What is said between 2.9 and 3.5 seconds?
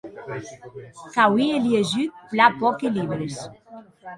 libres.